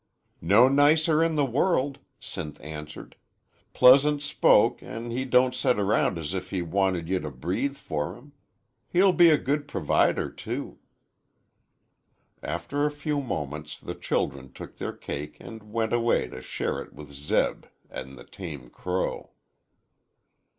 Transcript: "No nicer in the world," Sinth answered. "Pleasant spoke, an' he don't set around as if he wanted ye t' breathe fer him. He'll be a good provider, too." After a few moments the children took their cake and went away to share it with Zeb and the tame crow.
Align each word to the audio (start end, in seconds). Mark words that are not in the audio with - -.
"No 0.41 0.67
nicer 0.67 1.21
in 1.21 1.35
the 1.35 1.45
world," 1.45 1.99
Sinth 2.19 2.59
answered. 2.63 3.15
"Pleasant 3.71 4.23
spoke, 4.23 4.81
an' 4.81 5.11
he 5.11 5.25
don't 5.25 5.53
set 5.53 5.77
around 5.77 6.17
as 6.17 6.33
if 6.33 6.49
he 6.49 6.63
wanted 6.63 7.07
ye 7.07 7.19
t' 7.19 7.29
breathe 7.29 7.77
fer 7.77 8.15
him. 8.15 8.33
He'll 8.87 9.13
be 9.13 9.29
a 9.29 9.37
good 9.37 9.67
provider, 9.67 10.31
too." 10.31 10.79
After 12.41 12.83
a 12.83 12.89
few 12.91 13.21
moments 13.21 13.77
the 13.77 13.93
children 13.93 14.51
took 14.51 14.77
their 14.79 14.91
cake 14.93 15.37
and 15.39 15.71
went 15.71 15.93
away 15.93 16.25
to 16.29 16.41
share 16.41 16.81
it 16.81 16.93
with 16.93 17.11
Zeb 17.13 17.65
and 17.87 18.17
the 18.17 18.23
tame 18.25 18.71
crow. 18.71 19.33